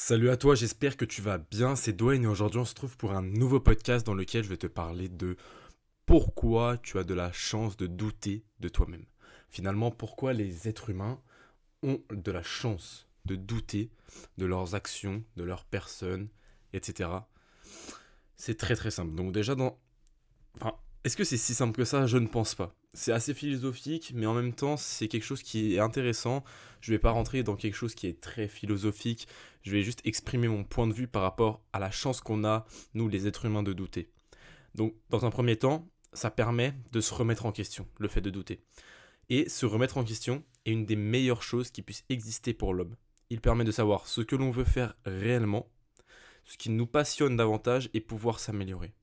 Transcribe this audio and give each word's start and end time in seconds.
Salut 0.00 0.30
à 0.30 0.36
toi, 0.36 0.54
j'espère 0.54 0.96
que 0.96 1.04
tu 1.04 1.20
vas 1.22 1.38
bien, 1.38 1.74
c'est 1.74 1.92
Dwayne 1.92 2.22
et 2.22 2.28
aujourd'hui 2.28 2.60
on 2.60 2.64
se 2.64 2.72
trouve 2.72 2.96
pour 2.96 3.14
un 3.14 3.20
nouveau 3.20 3.58
podcast 3.58 4.06
dans 4.06 4.14
lequel 4.14 4.44
je 4.44 4.48
vais 4.48 4.56
te 4.56 4.68
parler 4.68 5.08
de 5.08 5.36
pourquoi 6.06 6.78
tu 6.78 6.98
as 6.98 7.04
de 7.04 7.14
la 7.14 7.32
chance 7.32 7.76
de 7.76 7.88
douter 7.88 8.44
de 8.60 8.68
toi-même. 8.68 9.04
Finalement, 9.50 9.90
pourquoi 9.90 10.34
les 10.34 10.68
êtres 10.68 10.90
humains 10.90 11.20
ont 11.82 12.00
de 12.12 12.30
la 12.30 12.44
chance 12.44 13.08
de 13.24 13.34
douter 13.34 13.90
de 14.38 14.46
leurs 14.46 14.76
actions, 14.76 15.24
de 15.36 15.42
leur 15.42 15.64
personne, 15.64 16.28
etc. 16.72 17.10
C'est 18.36 18.56
très 18.56 18.76
très 18.76 18.92
simple. 18.92 19.16
Donc 19.16 19.32
déjà 19.32 19.56
dans... 19.56 19.80
Enfin, 20.60 20.76
est-ce 21.02 21.16
que 21.16 21.24
c'est 21.24 21.36
si 21.36 21.54
simple 21.54 21.76
que 21.76 21.84
ça? 21.84 22.06
Je 22.06 22.18
ne 22.18 22.28
pense 22.28 22.54
pas. 22.54 22.77
C'est 22.94 23.12
assez 23.12 23.34
philosophique, 23.34 24.12
mais 24.14 24.26
en 24.26 24.34
même 24.34 24.54
temps, 24.54 24.76
c'est 24.76 25.08
quelque 25.08 25.24
chose 25.24 25.42
qui 25.42 25.74
est 25.74 25.78
intéressant. 25.78 26.42
Je 26.80 26.90
ne 26.90 26.96
vais 26.96 27.00
pas 27.00 27.10
rentrer 27.10 27.42
dans 27.42 27.54
quelque 27.54 27.74
chose 27.74 27.94
qui 27.94 28.06
est 28.06 28.20
très 28.20 28.48
philosophique. 28.48 29.28
Je 29.62 29.72
vais 29.72 29.82
juste 29.82 30.00
exprimer 30.04 30.48
mon 30.48 30.64
point 30.64 30.86
de 30.86 30.94
vue 30.94 31.06
par 31.06 31.22
rapport 31.22 31.62
à 31.72 31.78
la 31.78 31.90
chance 31.90 32.20
qu'on 32.20 32.44
a, 32.44 32.66
nous 32.94 33.08
les 33.08 33.26
êtres 33.26 33.44
humains, 33.44 33.62
de 33.62 33.72
douter. 33.72 34.10
Donc, 34.74 34.94
dans 35.10 35.26
un 35.26 35.30
premier 35.30 35.56
temps, 35.56 35.88
ça 36.12 36.30
permet 36.30 36.74
de 36.92 37.00
se 37.00 37.12
remettre 37.12 37.46
en 37.46 37.52
question, 37.52 37.86
le 37.98 38.08
fait 38.08 38.20
de 38.20 38.30
douter. 38.30 38.64
Et 39.28 39.48
se 39.48 39.66
remettre 39.66 39.98
en 39.98 40.04
question 40.04 40.42
est 40.64 40.72
une 40.72 40.86
des 40.86 40.96
meilleures 40.96 41.42
choses 41.42 41.70
qui 41.70 41.82
puissent 41.82 42.04
exister 42.08 42.54
pour 42.54 42.72
l'homme. 42.72 42.96
Il 43.30 43.40
permet 43.40 43.64
de 43.64 43.72
savoir 43.72 44.06
ce 44.06 44.22
que 44.22 44.36
l'on 44.36 44.50
veut 44.50 44.64
faire 44.64 44.96
réellement, 45.04 45.70
ce 46.44 46.56
qui 46.56 46.70
nous 46.70 46.86
passionne 46.86 47.36
davantage 47.36 47.90
et 47.92 48.00
pouvoir 48.00 48.40
s'améliorer. 48.40 48.94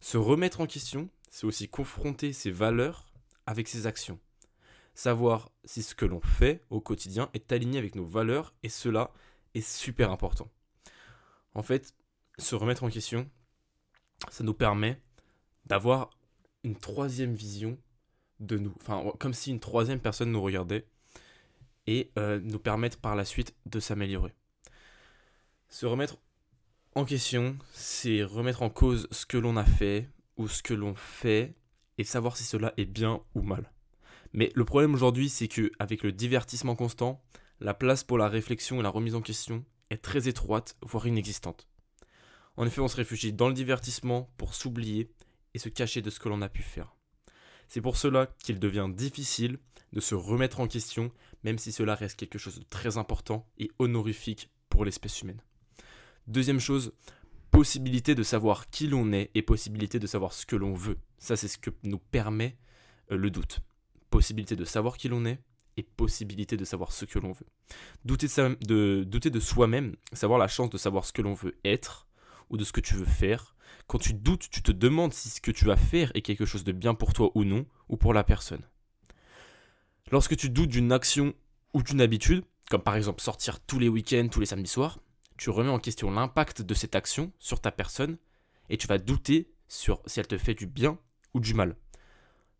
Se 0.00 0.16
remettre 0.16 0.60
en 0.60 0.66
question, 0.66 1.08
c'est 1.30 1.46
aussi 1.46 1.68
confronter 1.68 2.32
ses 2.32 2.50
valeurs 2.50 3.06
avec 3.50 3.66
ses 3.66 3.88
actions. 3.88 4.20
Savoir 4.94 5.50
si 5.64 5.82
ce 5.82 5.96
que 5.96 6.04
l'on 6.04 6.20
fait 6.20 6.62
au 6.70 6.80
quotidien 6.80 7.28
est 7.34 7.50
aligné 7.50 7.78
avec 7.80 7.96
nos 7.96 8.04
valeurs 8.04 8.54
et 8.62 8.68
cela 8.68 9.10
est 9.54 9.68
super 9.68 10.12
important. 10.12 10.48
En 11.54 11.64
fait, 11.64 11.92
se 12.38 12.54
remettre 12.54 12.84
en 12.84 12.90
question, 12.90 13.28
ça 14.30 14.44
nous 14.44 14.54
permet 14.54 15.02
d'avoir 15.66 16.10
une 16.62 16.76
troisième 16.76 17.34
vision 17.34 17.76
de 18.38 18.56
nous. 18.56 18.72
Enfin, 18.80 19.02
comme 19.18 19.34
si 19.34 19.50
une 19.50 19.58
troisième 19.58 19.98
personne 19.98 20.30
nous 20.30 20.42
regardait 20.42 20.86
et 21.88 22.12
euh, 22.18 22.38
nous 22.40 22.60
permettre 22.60 22.98
par 22.98 23.16
la 23.16 23.24
suite 23.24 23.56
de 23.66 23.80
s'améliorer. 23.80 24.32
Se 25.68 25.86
remettre 25.86 26.18
en 26.94 27.04
question, 27.04 27.58
c'est 27.72 28.22
remettre 28.22 28.62
en 28.62 28.70
cause 28.70 29.08
ce 29.10 29.26
que 29.26 29.38
l'on 29.38 29.56
a 29.56 29.64
fait, 29.64 30.08
ou 30.36 30.46
ce 30.46 30.62
que 30.62 30.74
l'on 30.74 30.94
fait 30.94 31.54
et 32.00 32.04
savoir 32.04 32.38
si 32.38 32.44
cela 32.44 32.72
est 32.78 32.86
bien 32.86 33.20
ou 33.34 33.42
mal. 33.42 33.70
Mais 34.32 34.50
le 34.54 34.64
problème 34.64 34.94
aujourd'hui, 34.94 35.28
c'est 35.28 35.48
que 35.48 35.70
avec 35.78 36.02
le 36.02 36.12
divertissement 36.12 36.74
constant, 36.74 37.22
la 37.60 37.74
place 37.74 38.04
pour 38.04 38.16
la 38.16 38.26
réflexion 38.26 38.80
et 38.80 38.82
la 38.82 38.88
remise 38.88 39.14
en 39.14 39.20
question 39.20 39.66
est 39.90 40.00
très 40.00 40.26
étroite, 40.26 40.78
voire 40.80 41.06
inexistante. 41.06 41.68
En 42.56 42.64
effet, 42.66 42.80
on 42.80 42.88
se 42.88 42.96
réfugie 42.96 43.34
dans 43.34 43.48
le 43.48 43.54
divertissement 43.54 44.32
pour 44.38 44.54
s'oublier 44.54 45.10
et 45.52 45.58
se 45.58 45.68
cacher 45.68 46.00
de 46.00 46.08
ce 46.08 46.18
que 46.18 46.30
l'on 46.30 46.40
a 46.40 46.48
pu 46.48 46.62
faire. 46.62 46.96
C'est 47.68 47.82
pour 47.82 47.98
cela 47.98 48.28
qu'il 48.42 48.58
devient 48.58 48.88
difficile 48.90 49.58
de 49.92 50.00
se 50.00 50.14
remettre 50.14 50.60
en 50.60 50.68
question, 50.68 51.12
même 51.44 51.58
si 51.58 51.70
cela 51.70 51.94
reste 51.94 52.18
quelque 52.18 52.38
chose 52.38 52.58
de 52.60 52.64
très 52.64 52.96
important 52.96 53.46
et 53.58 53.70
honorifique 53.78 54.48
pour 54.70 54.86
l'espèce 54.86 55.20
humaine. 55.20 55.42
Deuxième 56.28 56.60
chose, 56.60 56.94
possibilité 57.50 58.14
de 58.14 58.22
savoir 58.22 58.70
qui 58.70 58.86
l'on 58.86 59.12
est 59.12 59.30
et 59.34 59.42
possibilité 59.42 59.98
de 59.98 60.06
savoir 60.06 60.32
ce 60.32 60.46
que 60.46 60.56
l'on 60.56 60.74
veut. 60.74 60.98
Ça, 61.18 61.36
c'est 61.36 61.48
ce 61.48 61.58
que 61.58 61.70
nous 61.82 61.98
permet 61.98 62.56
euh, 63.10 63.16
le 63.16 63.30
doute. 63.30 63.60
Possibilité 64.10 64.56
de 64.56 64.64
savoir 64.64 64.96
qui 64.96 65.08
l'on 65.08 65.24
est 65.24 65.40
et 65.76 65.82
possibilité 65.82 66.56
de 66.56 66.64
savoir 66.64 66.92
ce 66.92 67.04
que 67.04 67.18
l'on 67.18 67.32
veut. 67.32 67.46
Douter 68.04 68.26
de, 68.60 69.04
douter 69.04 69.30
de 69.30 69.40
soi-même, 69.40 69.96
savoir 70.12 70.38
la 70.38 70.48
chance 70.48 70.70
de 70.70 70.78
savoir 70.78 71.04
ce 71.04 71.12
que 71.12 71.22
l'on 71.22 71.34
veut 71.34 71.56
être 71.64 72.08
ou 72.50 72.56
de 72.56 72.64
ce 72.64 72.72
que 72.72 72.80
tu 72.80 72.94
veux 72.94 73.04
faire. 73.04 73.54
Quand 73.86 73.98
tu 73.98 74.12
doutes, 74.12 74.48
tu 74.50 74.62
te 74.62 74.72
demandes 74.72 75.12
si 75.12 75.28
ce 75.28 75.40
que 75.40 75.50
tu 75.50 75.64
vas 75.64 75.76
faire 75.76 76.10
est 76.14 76.22
quelque 76.22 76.46
chose 76.46 76.64
de 76.64 76.72
bien 76.72 76.94
pour 76.94 77.12
toi 77.12 77.30
ou 77.34 77.44
non, 77.44 77.66
ou 77.88 77.96
pour 77.96 78.12
la 78.12 78.24
personne. 78.24 78.62
Lorsque 80.10 80.36
tu 80.36 80.50
doutes 80.50 80.70
d'une 80.70 80.92
action 80.92 81.34
ou 81.72 81.82
d'une 81.82 82.00
habitude, 82.00 82.44
comme 82.68 82.82
par 82.82 82.96
exemple 82.96 83.20
sortir 83.20 83.60
tous 83.60 83.78
les 83.78 83.88
week-ends, 83.88 84.28
tous 84.30 84.40
les 84.40 84.46
samedis 84.46 84.70
soirs, 84.70 84.98
tu 85.40 85.48
remets 85.48 85.70
en 85.70 85.78
question 85.78 86.10
l'impact 86.10 86.60
de 86.60 86.74
cette 86.74 86.94
action 86.94 87.32
sur 87.38 87.62
ta 87.62 87.72
personne 87.72 88.18
et 88.68 88.76
tu 88.76 88.86
vas 88.86 88.98
douter 88.98 89.50
sur 89.68 90.02
si 90.04 90.20
elle 90.20 90.26
te 90.26 90.36
fait 90.36 90.52
du 90.52 90.66
bien 90.66 90.98
ou 91.32 91.40
du 91.40 91.54
mal. 91.54 91.76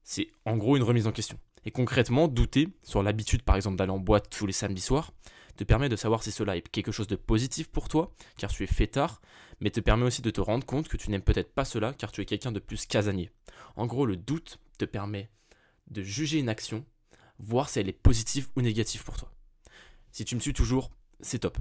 C'est 0.03 0.29
en 0.47 0.57
gros 0.57 0.79
une 0.79 0.83
remise 0.83 1.07
en 1.07 1.13
question. 1.13 1.39
Et 1.67 1.73
concrètement, 1.73 2.27
douter 2.27 2.69
sur 2.83 3.03
l'habitude 3.03 3.43
par 3.43 3.57
exemple 3.57 3.77
d'aller 3.77 3.91
en 3.91 3.99
boîte 3.99 4.31
tous 4.31 4.47
les 4.47 4.55
samedis 4.55 4.81
soirs 4.81 5.13
te 5.57 5.65
permet 5.65 5.91
de 5.91 5.97
savoir 5.97 6.23
si 6.23 6.33
cela 6.33 6.57
est 6.57 6.67
quelque 6.71 6.91
chose 6.91 7.07
de 7.07 7.17
positif 7.17 7.69
pour 7.69 7.91
toi, 7.91 8.15
car 8.39 8.51
tu 8.51 8.65
es 8.65 8.67
fêtard, 8.67 9.21
mais 9.61 9.69
te 9.69 9.81
permet 9.81 10.07
aussi 10.07 10.23
de 10.23 10.31
te 10.31 10.41
rendre 10.41 10.65
compte 10.65 10.89
que 10.89 10.97
tu 10.97 11.11
n'aimes 11.11 11.21
peut-être 11.21 11.53
pas 11.53 11.67
cela, 11.67 11.93
car 11.93 12.11
tu 12.11 12.23
es 12.23 12.25
quelqu'un 12.25 12.51
de 12.51 12.61
plus 12.61 12.87
casanier. 12.87 13.31
En 13.77 13.85
gros, 13.85 14.07
le 14.07 14.17
doute 14.17 14.59
te 14.79 14.87
permet 14.87 15.29
de 15.89 16.03
juger 16.03 16.39
une 16.39 16.49
action, 16.49 16.87
voir 17.41 17.69
si 17.69 17.79
elle 17.79 17.91
est 17.91 17.93
positive 17.93 18.49
ou 18.57 18.63
négative 18.63 19.05
pour 19.05 19.19
toi. 19.19 19.31
Si 20.13 20.25
tu 20.25 20.35
me 20.35 20.41
suis 20.41 20.55
toujours, 20.55 20.91
c'est 21.21 21.41
top. 21.41 21.59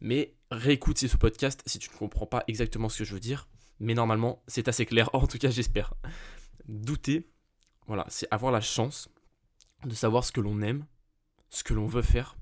Mais 0.00 0.34
réécoute 0.50 0.98
ce 0.98 1.16
podcast 1.16 1.62
si 1.66 1.78
tu 1.78 1.90
ne 1.90 1.96
comprends 1.96 2.26
pas 2.26 2.44
exactement 2.46 2.88
ce 2.88 2.98
que 2.98 3.04
je 3.04 3.14
veux 3.14 3.20
dire. 3.20 3.48
Mais 3.78 3.94
normalement, 3.94 4.42
c'est 4.46 4.68
assez 4.68 4.86
clair. 4.86 5.10
En 5.14 5.26
tout 5.26 5.38
cas, 5.38 5.50
j'espère. 5.50 5.94
Douter, 6.66 7.28
voilà, 7.86 8.04
c'est 8.08 8.28
avoir 8.30 8.52
la 8.52 8.60
chance 8.60 9.08
de 9.84 9.94
savoir 9.94 10.24
ce 10.24 10.32
que 10.32 10.40
l'on 10.40 10.60
aime, 10.60 10.86
ce 11.48 11.64
que 11.64 11.74
l'on 11.74 11.86
veut 11.86 12.02
faire 12.02 12.36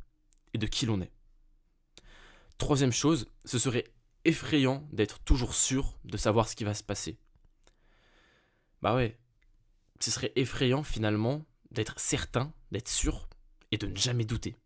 et 0.55 0.59
de 0.59 0.67
qui 0.67 0.87
l'on 0.87 1.01
est. 1.01 1.13
Troisième 2.59 2.93
chose, 2.93 3.27
ce 3.45 3.59
serait 3.59 3.85
effrayant 4.25 4.87
d'être 4.93 5.21
toujours 5.21 5.55
sûr 5.55 5.99
de 6.05 6.17
savoir 6.17 6.49
ce 6.49 6.57
qui 6.57 6.65
va 6.65 6.75
se 6.75 6.83
passer. 6.83 7.19
Bah 8.83 8.95
ouais, 8.95 9.19
ce 10.01 10.11
serait 10.11 10.33
effrayant 10.37 10.83
finalement 10.83 11.45
d'être 11.71 11.99
certain, 11.99 12.53
d'être 12.73 12.89
sûr 12.89 13.29
et 13.71 13.79
de 13.79 13.87
ne 13.87 13.97
jamais 13.97 14.25
douter. 14.25 14.57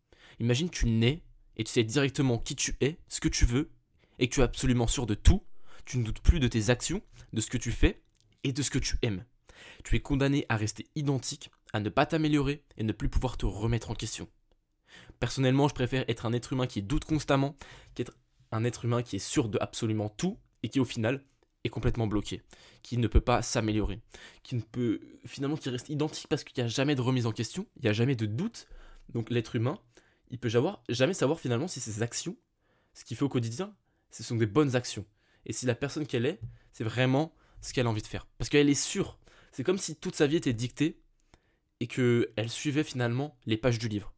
Imagine 0.41 0.70
tu 0.70 0.86
nais 0.86 1.22
et 1.57 1.65
tu 1.65 1.73
sais 1.73 1.85
directement 1.85 2.39
qui 2.39 2.57
tu 2.57 2.77
es, 2.81 2.99
ce 3.09 3.21
que 3.21 3.29
tu 3.29 3.45
veux, 3.45 3.71
et 4.19 4.29
que 4.29 4.35
tu 4.35 4.41
es 4.41 4.45
absolument 4.45 4.87
sûr 4.87 5.07
de 5.07 5.15
tout, 5.15 5.43
tu 5.85 5.99
ne 5.99 6.05
doutes 6.05 6.21
plus 6.21 6.41
de 6.41 6.49
tes 6.49 6.71
actions, 6.71 7.03
de 7.33 7.41
ce 7.41 7.51
que 7.51 7.59
tu 7.59 7.73
fais 7.73 8.03
et 8.45 8.53
de 8.53 8.63
ce 8.63 8.71
que 8.71 8.79
tu 8.79 8.97
aimes. 9.03 9.25
Tu 9.85 9.97
es 9.97 10.01
condamné 10.01 10.47
à 10.49 10.57
rester 10.57 10.87
identique, 10.95 11.51
à 11.73 11.81
ne 11.81 11.89
pas 11.89 12.07
t'améliorer 12.07 12.63
et 12.77 12.85
ne 12.85 12.93
plus 12.93 13.09
pouvoir 13.09 13.37
te 13.37 13.47
remettre 13.47 13.91
en 13.91 13.95
question. 13.95 14.29
Personnellement, 15.21 15.69
je 15.69 15.75
préfère 15.75 16.05
être 16.09 16.27
un 16.27 16.33
être 16.33 16.53
humain 16.53 16.67
qui 16.67 16.83
doute 16.83 17.05
constamment 17.05 17.57
qu'être 17.95 18.13
un 18.51 18.65
être 18.65 18.84
humain 18.84 19.03
qui 19.03 19.17
est 19.17 19.21
sûr 19.21 19.49
de 19.49 19.59
absolument 19.61 20.09
tout 20.09 20.39
et 20.63 20.69
qui 20.69 20.81
au 20.81 20.84
final 20.84 21.25
est 21.65 21.69
complètement 21.69 22.07
bloqué, 22.07 22.43
qui 22.83 22.99
ne 22.99 23.07
peut 23.07 23.21
pas 23.21 23.41
s'améliorer, 23.41 24.01
qui 24.43 24.57
ne 24.57 24.61
peut 24.61 25.01
finalement 25.25 25.57
qui 25.57 25.71
reste 25.71 25.89
identique 25.89 26.29
parce 26.29 26.45
qu'il 26.45 26.63
n'y 26.63 26.67
a 26.67 26.69
jamais 26.69 26.95
de 26.95 27.01
remise 27.01 27.27
en 27.27 27.33
question, 27.33 27.67
il 27.77 27.83
n'y 27.83 27.89
a 27.89 27.93
jamais 27.93 28.17
de 28.17 28.27
doute. 28.27 28.67
Donc 29.11 29.31
l'être 29.31 29.57
humain, 29.57 29.79
il 30.32 30.38
peut 30.38 30.48
jamais 30.88 31.15
savoir 31.15 31.38
finalement 31.38 31.69
si 31.69 31.78
ses 31.78 32.03
actions, 32.03 32.37
ce 32.94 33.04
qu'il 33.04 33.16
fait 33.16 33.25
au 33.25 33.28
quotidien, 33.28 33.76
ce 34.10 34.22
sont 34.22 34.34
des 34.34 34.47
bonnes 34.47 34.75
actions. 34.75 35.04
Et 35.44 35.53
si 35.53 35.66
la 35.66 35.75
personne 35.75 36.06
qu'elle 36.06 36.25
est, 36.25 36.41
c'est 36.72 36.84
vraiment 36.84 37.34
ce 37.60 37.72
qu'elle 37.72 37.87
a 37.87 37.91
envie 37.91 38.03
de 38.03 38.06
faire. 38.06 38.26
Parce 38.38 38.48
qu'elle 38.48 38.71
est 38.71 38.75
sûre. 38.75 39.19
C'est 39.53 39.62
comme 39.62 39.76
si 39.76 39.94
toute 39.94 40.16
sa 40.16 40.26
vie 40.26 40.37
était 40.37 40.54
dictée 40.54 41.03
et 41.81 41.87
qu'elle 41.87 42.48
suivait 42.48 42.82
finalement 42.82 43.37
les 43.44 43.59
pages 43.59 43.78
du 43.78 43.88
livre. 43.88 44.15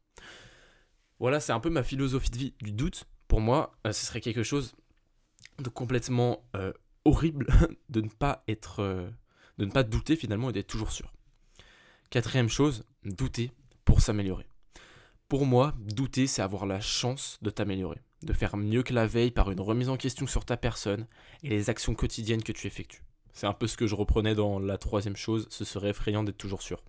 Voilà, 1.18 1.40
c'est 1.40 1.52
un 1.52 1.60
peu 1.60 1.70
ma 1.70 1.82
philosophie 1.82 2.30
de 2.30 2.38
vie 2.38 2.54
du 2.60 2.70
doute. 2.70 3.06
Pour 3.26 3.40
moi, 3.40 3.76
euh, 3.84 3.92
ce 3.92 4.06
serait 4.06 4.20
quelque 4.20 4.44
chose 4.44 4.76
de 5.58 5.68
complètement 5.68 6.48
euh, 6.54 6.72
horrible 7.04 7.48
de 7.88 8.02
ne 8.02 8.08
pas 8.08 8.44
être, 8.46 8.80
euh, 8.80 9.10
de 9.58 9.64
ne 9.64 9.70
pas 9.72 9.82
douter 9.82 10.14
finalement 10.14 10.50
et 10.50 10.52
d'être 10.52 10.68
toujours 10.68 10.92
sûr. 10.92 11.12
Quatrième 12.10 12.48
chose, 12.48 12.84
douter 13.04 13.50
pour 13.84 14.00
s'améliorer. 14.00 14.46
Pour 15.28 15.46
moi, 15.46 15.74
douter, 15.78 16.26
c'est 16.26 16.42
avoir 16.42 16.66
la 16.66 16.80
chance 16.80 17.38
de 17.40 17.50
t'améliorer, 17.50 18.02
de 18.22 18.32
faire 18.32 18.56
mieux 18.56 18.82
que 18.82 18.92
la 18.92 19.06
veille 19.06 19.30
par 19.30 19.50
une 19.50 19.60
remise 19.60 19.88
en 19.88 19.96
question 19.96 20.26
sur 20.26 20.44
ta 20.44 20.56
personne 20.56 21.06
et 21.42 21.48
les 21.48 21.70
actions 21.70 21.94
quotidiennes 21.94 22.42
que 22.42 22.52
tu 22.52 22.66
effectues. 22.66 23.02
C'est 23.32 23.46
un 23.46 23.52
peu 23.52 23.66
ce 23.66 23.76
que 23.76 23.86
je 23.86 23.94
reprenais 23.94 24.34
dans 24.34 24.58
la 24.58 24.78
troisième 24.78 25.16
chose, 25.16 25.46
ce 25.50 25.64
serait 25.64 25.90
effrayant 25.90 26.22
d'être 26.22 26.38
toujours 26.38 26.62
sûr. 26.62 26.82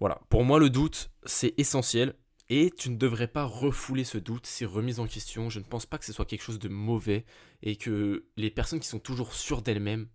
Voilà, 0.00 0.20
pour 0.28 0.44
moi 0.44 0.58
le 0.58 0.68
doute, 0.68 1.10
c'est 1.24 1.54
essentiel 1.58 2.14
et 2.50 2.70
tu 2.76 2.90
ne 2.90 2.96
devrais 2.96 3.28
pas 3.28 3.44
refouler 3.44 4.04
ce 4.04 4.18
doute, 4.18 4.46
ces 4.46 4.64
remises 4.64 5.00
en 5.00 5.06
question. 5.06 5.50
Je 5.50 5.58
ne 5.58 5.64
pense 5.64 5.86
pas 5.86 5.98
que 5.98 6.04
ce 6.04 6.12
soit 6.12 6.24
quelque 6.24 6.42
chose 6.42 6.58
de 6.58 6.68
mauvais 6.68 7.24
et 7.62 7.76
que 7.76 8.26
les 8.36 8.50
personnes 8.50 8.80
qui 8.80 8.88
sont 8.88 8.98
toujours 8.98 9.34
sûres 9.34 9.62
d'elles-mêmes 9.62 10.08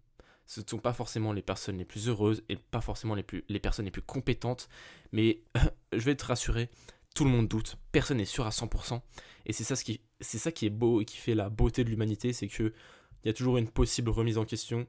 ce 0.46 0.62
ne 0.62 0.66
sont 0.68 0.80
pas 0.80 0.94
forcément 0.94 1.34
les 1.34 1.42
personnes 1.42 1.78
les 1.78 1.86
plus 1.86 2.10
heureuses 2.10 2.44
et 2.50 2.58
pas 2.58 2.82
forcément 2.82 3.16
les, 3.16 3.24
personnes 3.60 3.86
les 3.86 3.92
plus 3.92 4.02
compétentes. 4.02 4.70
Mais 5.12 5.42
je 5.94 6.00
vais 6.00 6.16
te 6.16 6.26
rassurer, 6.26 6.70
tout 7.16 7.24
le 7.24 7.30
monde 7.30 7.48
doute, 7.48 7.78
personne 7.92 8.18
n'est 8.18 8.26
sûr 8.26 8.46
à 8.46 8.50
100%. 8.50 9.02
Et 9.46 9.54
c'est 9.54 9.64
ça, 9.64 9.76
qui, 9.76 10.02
c'est 10.20 10.38
ça 10.38 10.52
qui 10.52 10.66
est 10.66 10.72
beau 10.72 11.02
et 11.02 11.06
qui 11.06 11.18
fait 11.18 11.36
la 11.36 11.50
beauté 11.50 11.84
de 11.84 11.90
l'humanité, 11.90 12.34
c'est 12.34 12.48
qu'il 12.48 12.74
y 13.26 13.30
a 13.30 13.34
toujours 13.34 13.58
une 13.58 13.70
possible 13.70 14.10
remise 14.10 14.38
en 14.38 14.46
question 14.46 14.88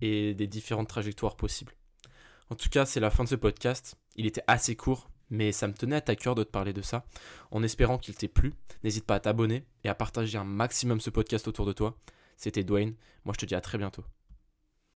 et 0.00 0.34
des 0.34 0.46
différentes 0.46 0.88
trajectoires 0.88 1.36
possibles. 1.36 1.74
En 2.50 2.54
tout 2.56 2.68
cas, 2.68 2.84
c'est 2.84 3.00
la 3.00 3.10
fin 3.10 3.24
de 3.24 3.28
ce 3.28 3.36
podcast. 3.36 3.96
Il 4.16 4.26
était 4.26 4.42
assez 4.46 4.74
court, 4.74 5.10
mais 5.30 5.52
ça 5.52 5.68
me 5.68 5.72
tenait 5.72 6.10
à 6.10 6.16
cœur 6.16 6.34
de 6.34 6.42
te 6.42 6.50
parler 6.50 6.72
de 6.72 6.82
ça. 6.82 7.06
En 7.50 7.62
espérant 7.62 7.98
qu'il 7.98 8.14
t'ait 8.16 8.28
plu, 8.28 8.52
n'hésite 8.82 9.06
pas 9.06 9.16
à 9.16 9.20
t'abonner 9.20 9.64
et 9.84 9.88
à 9.88 9.94
partager 9.94 10.36
un 10.36 10.44
maximum 10.44 11.00
ce 11.00 11.10
podcast 11.10 11.46
autour 11.48 11.66
de 11.66 11.72
toi. 11.72 11.96
C'était 12.36 12.64
Dwayne, 12.64 12.94
moi 13.24 13.34
je 13.34 13.40
te 13.40 13.46
dis 13.46 13.54
à 13.54 13.60
très 13.60 13.78
bientôt. 13.78 14.04